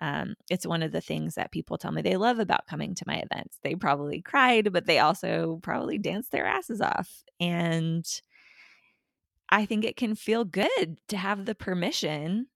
Um, 0.00 0.34
it's 0.50 0.66
one 0.66 0.82
of 0.82 0.92
the 0.92 1.00
things 1.00 1.36
that 1.36 1.52
people 1.52 1.78
tell 1.78 1.90
me 1.90 2.02
they 2.02 2.16
love 2.16 2.38
about 2.38 2.66
coming 2.66 2.94
to 2.94 3.04
my 3.06 3.22
events. 3.30 3.58
They 3.62 3.74
probably 3.74 4.20
cried, 4.20 4.72
but 4.72 4.86
they 4.86 4.98
also 4.98 5.58
probably 5.62 5.98
danced 5.98 6.32
their 6.32 6.46
asses 6.46 6.80
off. 6.80 7.24
And 7.40 8.06
I 9.48 9.64
think 9.64 9.84
it 9.84 9.96
can 9.96 10.14
feel 10.14 10.44
good 10.44 10.98
to 11.08 11.16
have 11.16 11.44
the 11.44 11.54
permission 11.54 12.48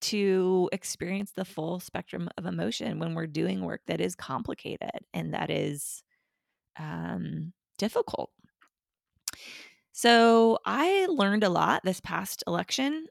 to 0.00 0.68
experience 0.72 1.32
the 1.32 1.44
full 1.44 1.80
spectrum 1.80 2.28
of 2.38 2.46
emotion 2.46 2.98
when 2.98 3.14
we're 3.14 3.26
doing 3.26 3.64
work 3.64 3.82
that 3.86 4.00
is 4.00 4.14
complicated 4.14 4.90
and 5.12 5.34
that 5.34 5.50
is 5.50 6.02
um, 6.78 7.52
difficult. 7.78 8.30
So 9.92 10.58
I 10.64 11.06
learned 11.06 11.44
a 11.44 11.48
lot 11.48 11.82
this 11.84 12.00
past 12.00 12.44
election 12.46 13.06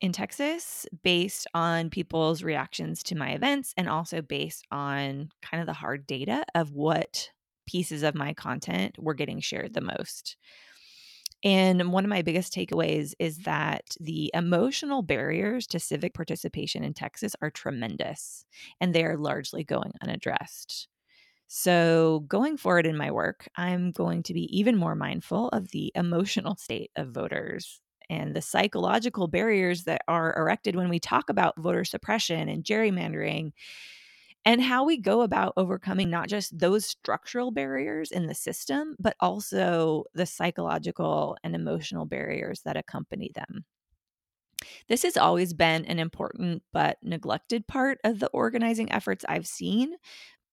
in 0.00 0.12
Texas 0.12 0.86
based 1.02 1.46
on 1.54 1.90
people's 1.90 2.42
reactions 2.42 3.02
to 3.04 3.16
my 3.16 3.30
events 3.30 3.72
and 3.76 3.88
also 3.88 4.20
based 4.22 4.66
on 4.70 5.28
kind 5.42 5.60
of 5.60 5.66
the 5.66 5.72
hard 5.72 6.06
data 6.06 6.44
of 6.54 6.72
what 6.72 7.30
pieces 7.66 8.02
of 8.02 8.14
my 8.14 8.34
content 8.34 8.96
were 8.98 9.14
getting 9.14 9.40
shared 9.40 9.74
the 9.74 9.80
most. 9.80 10.36
And 11.44 11.92
one 11.92 12.04
of 12.04 12.08
my 12.08 12.22
biggest 12.22 12.52
takeaways 12.52 13.12
is 13.18 13.38
that 13.38 13.84
the 14.00 14.30
emotional 14.34 15.02
barriers 15.02 15.66
to 15.68 15.78
civic 15.78 16.14
participation 16.14 16.82
in 16.82 16.94
Texas 16.94 17.36
are 17.40 17.50
tremendous 17.50 18.44
and 18.80 18.94
they 18.94 19.04
are 19.04 19.16
largely 19.16 19.62
going 19.62 19.92
unaddressed. 20.02 20.88
So, 21.48 22.24
going 22.26 22.56
forward 22.56 22.86
in 22.86 22.96
my 22.96 23.10
work, 23.10 23.48
I'm 23.56 23.92
going 23.92 24.24
to 24.24 24.34
be 24.34 24.44
even 24.56 24.76
more 24.76 24.96
mindful 24.96 25.48
of 25.50 25.68
the 25.68 25.92
emotional 25.94 26.56
state 26.56 26.90
of 26.96 27.10
voters 27.12 27.80
and 28.10 28.34
the 28.34 28.42
psychological 28.42 29.28
barriers 29.28 29.84
that 29.84 30.02
are 30.08 30.36
erected 30.36 30.76
when 30.76 30.88
we 30.88 30.98
talk 30.98 31.30
about 31.30 31.56
voter 31.56 31.84
suppression 31.84 32.48
and 32.48 32.64
gerrymandering 32.64 33.52
and 34.44 34.62
how 34.62 34.84
we 34.84 34.96
go 34.96 35.22
about 35.22 35.52
overcoming 35.56 36.08
not 36.08 36.28
just 36.28 36.56
those 36.56 36.86
structural 36.86 37.50
barriers 37.50 38.12
in 38.12 38.26
the 38.26 38.34
system, 38.34 38.96
but 38.98 39.16
also 39.20 40.04
the 40.14 40.26
psychological 40.26 41.36
and 41.42 41.54
emotional 41.54 42.06
barriers 42.06 42.62
that 42.62 42.76
accompany 42.76 43.32
them. 43.34 43.64
This 44.88 45.02
has 45.02 45.16
always 45.16 45.52
been 45.52 45.84
an 45.84 45.98
important 45.98 46.62
but 46.72 46.98
neglected 47.02 47.66
part 47.66 47.98
of 48.04 48.20
the 48.20 48.28
organizing 48.28 48.90
efforts 48.90 49.24
I've 49.28 49.46
seen, 49.46 49.94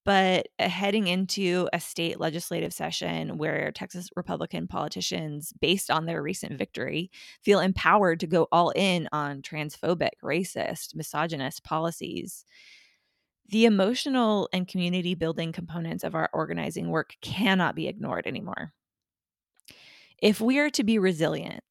but 0.06 0.48
uh, 0.60 0.68
heading 0.68 1.08
into 1.08 1.70
a 1.72 1.80
state 1.80 2.20
legislative 2.20 2.74
session 2.74 3.38
where 3.38 3.72
Texas 3.72 4.10
Republican 4.16 4.68
politicians, 4.68 5.54
based 5.62 5.90
on 5.90 6.06
their 6.06 6.22
recent 6.22 6.58
victory, 6.58 7.10
feel 7.42 7.60
empowered 7.60 8.20
to 8.20 8.28
go 8.28 8.48
all 8.52 8.72
in 8.72 9.08
on 9.12 9.42
transphobic, 9.42 10.12
racist, 10.24 10.96
misogynist 10.96 11.64
policies, 11.64 12.46
the 13.50 13.66
emotional 13.66 14.50
and 14.54 14.68
community 14.68 15.16
building 15.16 15.52
components 15.52 16.04
of 16.04 16.16
our 16.16 16.30
organizing 16.34 16.90
work 16.90 17.16
cannot 17.22 17.76
be 17.76 17.88
ignored 17.88 18.26
anymore. 18.26 18.74
If 20.22 20.40
we 20.40 20.60
are 20.60 20.70
to 20.72 20.84
be 20.84 20.98
resilient, 21.00 21.64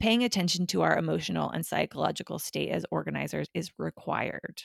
paying 0.00 0.24
attention 0.24 0.66
to 0.68 0.82
our 0.82 0.96
emotional 0.96 1.50
and 1.50 1.66
psychological 1.66 2.38
state 2.38 2.70
as 2.70 2.84
organizers 2.90 3.48
is 3.54 3.70
required. 3.78 4.62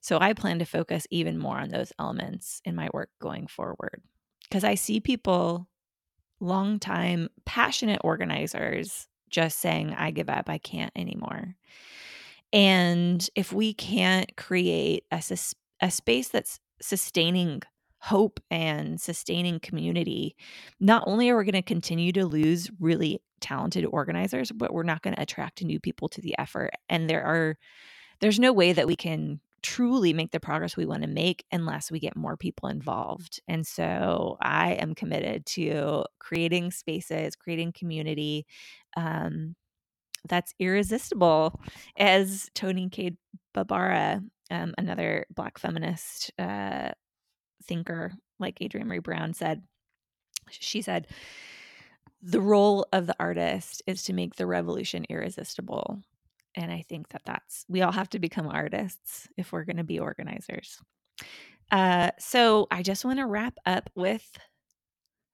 So 0.00 0.18
I 0.20 0.32
plan 0.32 0.58
to 0.58 0.64
focus 0.64 1.06
even 1.10 1.38
more 1.38 1.58
on 1.58 1.70
those 1.70 1.92
elements 1.98 2.60
in 2.64 2.74
my 2.74 2.88
work 2.92 3.10
going 3.20 3.46
forward 3.46 4.02
because 4.44 4.64
I 4.64 4.74
see 4.74 5.00
people, 5.00 5.68
long-time 6.40 7.28
passionate 7.44 8.00
organizers, 8.04 9.08
just 9.28 9.58
saying, 9.58 9.94
I 9.94 10.10
give 10.10 10.28
up, 10.28 10.48
I 10.48 10.58
can't 10.58 10.92
anymore. 10.94 11.56
And 12.52 13.28
if 13.34 13.52
we 13.52 13.74
can't 13.74 14.36
create 14.36 15.04
a, 15.10 15.22
a 15.80 15.90
space 15.90 16.28
that's 16.28 16.60
sustaining 16.80 17.62
hope 17.98 18.38
and 18.50 19.00
sustaining 19.00 19.58
community, 19.58 20.36
not 20.78 21.02
only 21.06 21.28
are 21.28 21.36
we 21.36 21.44
going 21.44 21.54
to 21.54 21.62
continue 21.62 22.12
to 22.12 22.24
lose 22.24 22.70
really 22.78 23.20
talented 23.40 23.84
organizers, 23.84 24.52
but 24.52 24.72
we're 24.72 24.84
not 24.84 25.02
going 25.02 25.14
to 25.16 25.22
attract 25.22 25.64
new 25.64 25.80
people 25.80 26.08
to 26.08 26.20
the 26.20 26.38
effort. 26.38 26.70
And 26.88 27.10
there 27.10 27.24
are, 27.24 27.58
there's 28.20 28.38
no 28.38 28.52
way 28.52 28.72
that 28.72 28.86
we 28.86 28.96
can 28.96 29.40
truly 29.66 30.12
make 30.12 30.30
the 30.30 30.38
progress 30.38 30.76
we 30.76 30.86
want 30.86 31.02
to 31.02 31.08
make 31.08 31.44
unless 31.50 31.90
we 31.90 31.98
get 31.98 32.14
more 32.14 32.36
people 32.36 32.68
involved. 32.68 33.40
And 33.48 33.66
so 33.66 34.38
I 34.40 34.74
am 34.74 34.94
committed 34.94 35.44
to 35.46 36.04
creating 36.20 36.70
spaces, 36.70 37.34
creating 37.34 37.72
community 37.72 38.46
um, 38.96 39.56
that's 40.28 40.54
irresistible, 40.60 41.60
as 41.98 42.48
Toni 42.54 42.88
Cade 42.90 43.16
Bambara, 43.54 44.22
um, 44.52 44.72
another 44.78 45.26
Black 45.34 45.58
feminist 45.58 46.30
uh, 46.38 46.90
thinker 47.64 48.12
like 48.38 48.62
Adrienne 48.62 48.86
Maree 48.86 49.02
Brown, 49.02 49.34
said. 49.34 49.62
She 50.48 50.80
said, 50.80 51.08
the 52.22 52.40
role 52.40 52.86
of 52.92 53.08
the 53.08 53.16
artist 53.18 53.82
is 53.88 54.04
to 54.04 54.12
make 54.12 54.36
the 54.36 54.46
revolution 54.46 55.06
irresistible. 55.08 56.00
And 56.56 56.72
I 56.72 56.82
think 56.88 57.08
that 57.10 57.22
that's, 57.24 57.64
we 57.68 57.82
all 57.82 57.92
have 57.92 58.08
to 58.10 58.18
become 58.18 58.48
artists 58.48 59.28
if 59.36 59.52
we're 59.52 59.64
going 59.64 59.76
to 59.76 59.84
be 59.84 59.98
organizers. 59.98 60.80
Uh, 61.70 62.10
so 62.18 62.66
I 62.70 62.82
just 62.82 63.04
want 63.04 63.18
to 63.18 63.26
wrap 63.26 63.54
up 63.66 63.90
with 63.94 64.38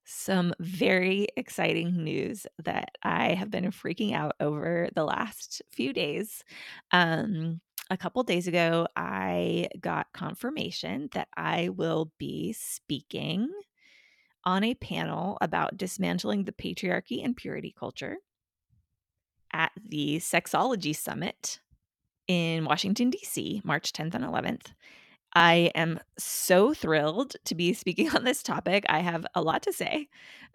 some 0.04 0.52
very 0.58 1.28
exciting 1.36 2.02
news 2.02 2.46
that 2.64 2.96
I 3.02 3.34
have 3.34 3.50
been 3.50 3.70
freaking 3.70 4.14
out 4.14 4.34
over 4.40 4.88
the 4.94 5.04
last 5.04 5.62
few 5.70 5.92
days. 5.92 6.42
Um, 6.90 7.60
a 7.88 7.96
couple 7.96 8.22
days 8.22 8.48
ago, 8.48 8.88
I 8.96 9.68
got 9.80 10.12
confirmation 10.12 11.08
that 11.12 11.28
I 11.36 11.68
will 11.68 12.10
be 12.18 12.52
speaking 12.52 13.48
on 14.44 14.64
a 14.64 14.74
panel 14.74 15.38
about 15.40 15.76
dismantling 15.76 16.44
the 16.44 16.52
patriarchy 16.52 17.24
and 17.24 17.36
purity 17.36 17.74
culture 17.78 18.16
at 19.52 19.72
the 19.84 20.18
Sexology 20.18 20.94
Summit 20.94 21.60
in 22.28 22.64
Washington, 22.64 23.10
D.C., 23.10 23.62
March 23.64 23.92
10th 23.92 24.14
and 24.14 24.24
11th. 24.24 24.72
I 25.34 25.70
am 25.74 25.98
so 26.18 26.74
thrilled 26.74 27.36
to 27.46 27.54
be 27.54 27.72
speaking 27.72 28.10
on 28.14 28.24
this 28.24 28.42
topic. 28.42 28.84
I 28.88 29.00
have 29.00 29.24
a 29.34 29.40
lot 29.40 29.62
to 29.62 29.72
say, 29.72 30.08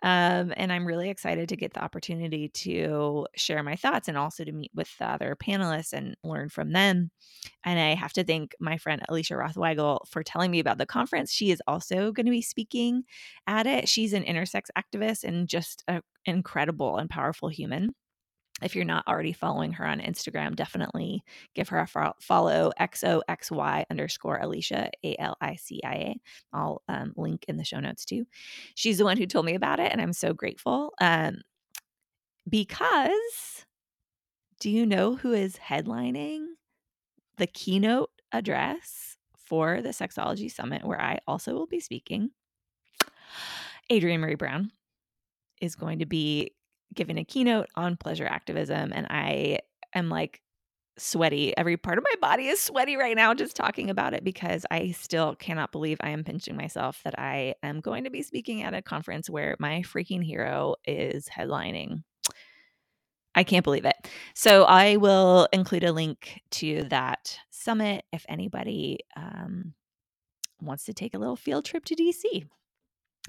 um, 0.03 0.53
and 0.55 0.71
I'm 0.71 0.85
really 0.85 1.09
excited 1.09 1.49
to 1.49 1.55
get 1.55 1.73
the 1.73 1.83
opportunity 1.83 2.49
to 2.49 3.25
share 3.35 3.63
my 3.63 3.75
thoughts 3.75 4.07
and 4.07 4.17
also 4.17 4.43
to 4.43 4.51
meet 4.51 4.71
with 4.75 4.95
the 4.99 5.09
other 5.09 5.35
panelists 5.35 5.93
and 5.93 6.15
learn 6.23 6.49
from 6.49 6.73
them. 6.73 7.09
And 7.63 7.79
I 7.79 7.95
have 7.95 8.13
to 8.13 8.23
thank 8.23 8.55
my 8.59 8.77
friend 8.77 9.01
Alicia 9.09 9.37
Roth 9.37 9.55
Weigel 9.55 10.07
for 10.07 10.23
telling 10.23 10.51
me 10.51 10.59
about 10.59 10.77
the 10.77 10.85
conference. 10.85 11.31
She 11.31 11.49
is 11.49 11.61
also 11.67 12.11
going 12.11 12.27
to 12.27 12.31
be 12.31 12.43
speaking 12.43 13.03
at 13.47 13.65
it. 13.65 13.89
She's 13.89 14.13
an 14.13 14.23
intersex 14.23 14.65
activist 14.77 15.23
and 15.23 15.47
just 15.47 15.83
an 15.87 16.01
incredible 16.25 16.97
and 16.97 17.09
powerful 17.09 17.49
human 17.49 17.95
if 18.61 18.75
you're 18.75 18.85
not 18.85 19.07
already 19.07 19.33
following 19.33 19.71
her 19.73 19.85
on 19.85 19.99
Instagram, 19.99 20.55
definitely 20.55 21.23
give 21.53 21.69
her 21.69 21.79
a 21.79 22.13
follow 22.19 22.71
xoxy 22.79 23.83
underscore 23.89 24.37
Alicia, 24.37 24.89
A 25.03 25.15
L 25.19 25.37
I 25.41 25.55
C 25.55 25.81
I 25.83 25.93
A. 25.93 26.21
I'll 26.53 26.81
um, 26.87 27.13
link 27.15 27.45
in 27.47 27.57
the 27.57 27.63
show 27.63 27.79
notes 27.79 28.05
too. 28.05 28.25
She's 28.75 28.97
the 28.97 29.03
one 29.03 29.17
who 29.17 29.27
told 29.27 29.45
me 29.45 29.55
about 29.55 29.79
it, 29.79 29.91
and 29.91 30.01
I'm 30.01 30.13
so 30.13 30.33
grateful. 30.33 30.93
Um, 30.99 31.41
because 32.49 33.65
do 34.59 34.69
you 34.71 34.85
know 34.85 35.15
who 35.15 35.33
is 35.33 35.57
headlining 35.57 36.45
the 37.37 37.47
keynote 37.47 38.09
address 38.31 39.17
for 39.37 39.81
the 39.81 39.89
Sexology 39.89 40.51
Summit, 40.51 40.83
where 40.83 40.99
I 40.99 41.19
also 41.27 41.53
will 41.53 41.67
be 41.67 41.79
speaking? 41.79 42.31
Adrienne 43.91 44.21
Maree 44.21 44.37
Brown 44.37 44.71
is 45.61 45.75
going 45.75 45.99
to 45.99 46.05
be 46.05 46.51
giving 46.93 47.17
a 47.17 47.25
keynote 47.25 47.67
on 47.75 47.97
pleasure 47.97 48.25
activism 48.25 48.91
and 48.93 49.07
I 49.09 49.59
am 49.93 50.09
like 50.09 50.41
sweaty. 50.97 51.55
Every 51.55 51.77
part 51.77 51.97
of 51.97 52.03
my 52.03 52.15
body 52.27 52.47
is 52.47 52.59
sweaty 52.59 52.97
right 52.97 53.15
now 53.15 53.33
just 53.33 53.55
talking 53.55 53.89
about 53.89 54.13
it 54.13 54.23
because 54.23 54.65
I 54.71 54.91
still 54.91 55.35
cannot 55.35 55.71
believe 55.71 55.97
I 56.01 56.09
am 56.09 56.23
pinching 56.23 56.55
myself 56.55 57.01
that 57.03 57.17
I 57.19 57.55
am 57.63 57.81
going 57.81 58.03
to 58.05 58.09
be 58.09 58.23
speaking 58.23 58.63
at 58.63 58.73
a 58.73 58.81
conference 58.81 59.29
where 59.29 59.55
my 59.59 59.81
freaking 59.81 60.23
hero 60.23 60.75
is 60.85 61.27
headlining. 61.27 62.03
I 63.35 63.43
can't 63.43 63.63
believe 63.63 63.85
it. 63.85 63.95
So 64.33 64.63
I 64.63 64.97
will 64.97 65.47
include 65.53 65.83
a 65.83 65.91
link 65.91 66.41
to 66.51 66.83
that 66.89 67.37
summit 67.51 68.03
if 68.11 68.25
anybody 68.27 68.99
um, 69.15 69.73
wants 70.59 70.85
to 70.85 70.93
take 70.93 71.13
a 71.13 71.19
little 71.19 71.35
field 71.35 71.63
trip 71.63 71.85
to 71.85 71.95
DC. 71.95 72.47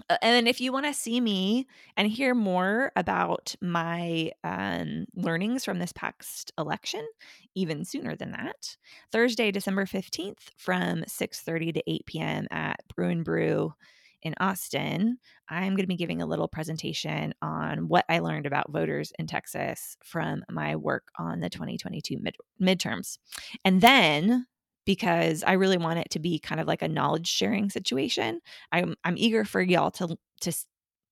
Uh, 0.08 0.16
and 0.22 0.48
if 0.48 0.60
you 0.60 0.72
want 0.72 0.86
to 0.86 0.94
see 0.94 1.20
me 1.20 1.66
and 1.96 2.08
hear 2.08 2.34
more 2.34 2.92
about 2.96 3.54
my 3.60 4.30
um, 4.44 5.06
learnings 5.14 5.64
from 5.64 5.78
this 5.78 5.92
past 5.92 6.52
election, 6.58 7.06
even 7.54 7.84
sooner 7.84 8.16
than 8.16 8.32
that, 8.32 8.76
Thursday, 9.12 9.50
December 9.50 9.86
15th 9.86 10.50
from 10.56 11.02
6.30 11.02 11.74
to 11.74 11.82
8 11.86 12.06
p.m. 12.06 12.46
at 12.50 12.80
and 12.96 13.24
Brew 13.24 13.74
in 14.22 14.34
Austin, 14.40 15.18
I'm 15.48 15.74
going 15.74 15.84
to 15.84 15.86
be 15.86 15.96
giving 15.96 16.20
a 16.20 16.26
little 16.26 16.48
presentation 16.48 17.34
on 17.40 17.88
what 17.88 18.04
I 18.08 18.18
learned 18.18 18.46
about 18.46 18.72
voters 18.72 19.12
in 19.18 19.26
Texas 19.26 19.96
from 20.04 20.44
my 20.50 20.76
work 20.76 21.04
on 21.18 21.40
the 21.40 21.48
2022 21.48 22.18
mid- 22.20 22.36
midterms. 22.60 23.18
And 23.64 23.80
then 23.80 24.46
because 24.88 25.44
I 25.44 25.52
really 25.52 25.76
want 25.76 25.98
it 25.98 26.08
to 26.12 26.18
be 26.18 26.38
kind 26.38 26.62
of 26.62 26.66
like 26.66 26.80
a 26.80 26.88
knowledge 26.88 27.26
sharing 27.28 27.68
situation. 27.68 28.40
I'm 28.72 28.94
I'm 29.04 29.18
eager 29.18 29.44
for 29.44 29.60
y'all 29.60 29.90
to 29.92 30.16
to 30.40 30.52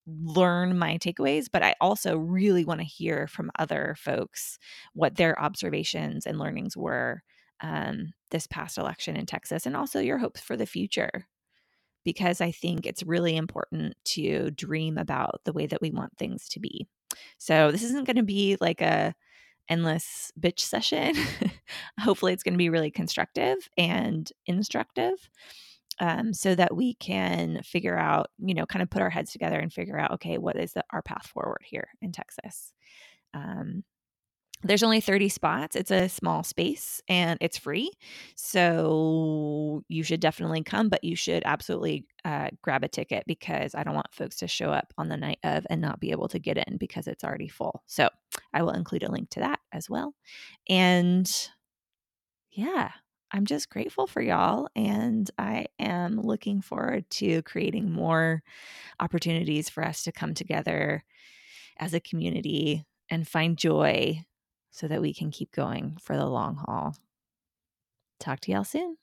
learn 0.06 0.78
my 0.78 0.96
takeaways, 0.96 1.48
but 1.52 1.62
I 1.62 1.74
also 1.78 2.16
really 2.16 2.64
want 2.64 2.80
to 2.80 2.86
hear 2.86 3.26
from 3.26 3.50
other 3.58 3.94
folks 3.98 4.58
what 4.94 5.16
their 5.16 5.38
observations 5.38 6.24
and 6.24 6.38
learnings 6.38 6.74
were 6.74 7.22
um, 7.60 8.12
this 8.30 8.46
past 8.46 8.78
election 8.78 9.14
in 9.14 9.26
Texas, 9.26 9.66
and 9.66 9.76
also 9.76 10.00
your 10.00 10.16
hopes 10.16 10.40
for 10.40 10.56
the 10.56 10.64
future. 10.64 11.26
Because 12.02 12.40
I 12.40 12.52
think 12.52 12.86
it's 12.86 13.02
really 13.02 13.36
important 13.36 13.94
to 14.06 14.52
dream 14.52 14.96
about 14.96 15.42
the 15.44 15.52
way 15.52 15.66
that 15.66 15.82
we 15.82 15.90
want 15.90 16.16
things 16.16 16.48
to 16.50 16.60
be. 16.60 16.86
So, 17.38 17.70
this 17.70 17.82
isn't 17.82 18.06
going 18.06 18.16
to 18.16 18.22
be 18.22 18.56
like 18.58 18.80
a 18.80 19.14
endless 19.68 20.32
bitch 20.38 20.60
session. 20.60 21.14
Hopefully, 22.00 22.32
it's 22.32 22.42
going 22.42 22.54
to 22.54 22.58
be 22.58 22.70
really 22.70 22.90
constructive 22.90 23.68
and 23.76 24.30
instructive 24.46 25.28
um, 25.98 26.32
so 26.32 26.54
that 26.54 26.76
we 26.76 26.94
can 26.94 27.62
figure 27.62 27.96
out, 27.96 28.28
you 28.38 28.54
know, 28.54 28.66
kind 28.66 28.82
of 28.82 28.90
put 28.90 29.02
our 29.02 29.10
heads 29.10 29.32
together 29.32 29.58
and 29.58 29.72
figure 29.72 29.98
out, 29.98 30.12
okay, 30.12 30.38
what 30.38 30.56
is 30.56 30.72
the, 30.72 30.84
our 30.90 31.02
path 31.02 31.26
forward 31.26 31.62
here 31.64 31.88
in 32.02 32.12
Texas? 32.12 32.72
Um, 33.34 33.84
there's 34.62 34.82
only 34.82 35.00
30 35.00 35.28
spots. 35.28 35.76
It's 35.76 35.90
a 35.90 36.08
small 36.08 36.42
space 36.42 37.00
and 37.08 37.38
it's 37.40 37.58
free. 37.58 37.90
So 38.36 39.84
you 39.88 40.02
should 40.02 40.20
definitely 40.20 40.62
come, 40.62 40.88
but 40.88 41.04
you 41.04 41.14
should 41.14 41.42
absolutely 41.44 42.06
uh, 42.26 42.48
grab 42.60 42.82
a 42.82 42.88
ticket 42.88 43.22
because 43.28 43.76
I 43.76 43.84
don't 43.84 43.94
want 43.94 44.12
folks 44.12 44.34
to 44.38 44.48
show 44.48 44.70
up 44.70 44.92
on 44.98 45.08
the 45.08 45.16
night 45.16 45.38
of 45.44 45.64
and 45.70 45.80
not 45.80 46.00
be 46.00 46.10
able 46.10 46.26
to 46.28 46.40
get 46.40 46.58
in 46.58 46.76
because 46.76 47.06
it's 47.06 47.22
already 47.22 47.46
full. 47.46 47.84
So 47.86 48.08
I 48.52 48.64
will 48.64 48.72
include 48.72 49.04
a 49.04 49.10
link 49.12 49.30
to 49.30 49.40
that 49.40 49.60
as 49.72 49.88
well. 49.88 50.12
And 50.68 51.30
yeah, 52.50 52.90
I'm 53.30 53.46
just 53.46 53.70
grateful 53.70 54.08
for 54.08 54.20
y'all. 54.20 54.66
And 54.74 55.30
I 55.38 55.66
am 55.78 56.20
looking 56.20 56.62
forward 56.62 57.08
to 57.10 57.42
creating 57.42 57.92
more 57.92 58.42
opportunities 58.98 59.68
for 59.68 59.84
us 59.84 60.02
to 60.02 60.10
come 60.10 60.34
together 60.34 61.04
as 61.78 61.94
a 61.94 62.00
community 62.00 62.86
and 63.08 63.28
find 63.28 63.56
joy 63.56 64.24
so 64.72 64.88
that 64.88 65.00
we 65.00 65.14
can 65.14 65.30
keep 65.30 65.52
going 65.52 65.96
for 66.02 66.16
the 66.16 66.26
long 66.26 66.56
haul. 66.56 66.96
Talk 68.18 68.40
to 68.40 68.50
y'all 68.50 68.64
soon. 68.64 68.96